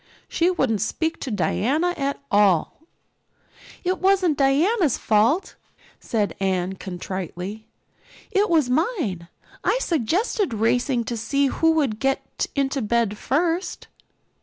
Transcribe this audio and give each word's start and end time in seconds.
She 0.27 0.49
wouldn't 0.49 0.81
speak 0.81 1.19
to 1.19 1.29
Diana 1.29 1.91
at 1.95 2.19
all." 2.31 2.81
"It 3.83 3.99
wasn't 3.99 4.35
Diana's 4.35 4.97
fault," 4.97 5.53
said 5.99 6.35
Anne 6.39 6.73
contritely. 6.73 7.67
"It 8.31 8.49
was 8.49 8.67
mine. 8.67 9.27
I 9.63 9.77
suggested 9.79 10.55
racing 10.55 11.03
to 11.03 11.15
see 11.15 11.45
who 11.49 11.73
would 11.73 11.99
get 11.99 12.47
into 12.55 12.81
bed 12.81 13.15
first." 13.15 13.89